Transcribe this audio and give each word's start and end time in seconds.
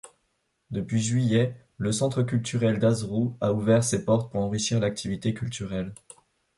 Depuis 0.71 0.99
juillet, 0.99 1.55
le 1.77 1.91
Centre 1.91 2.23
culturel 2.23 2.79
d'Azrou 2.79 3.37
a 3.39 3.53
ouvert 3.53 3.83
ses 3.83 4.03
portes 4.03 4.31
pour 4.31 4.41
enrichir 4.41 4.79
l'activité 4.79 5.35
culturelle. 5.35 5.93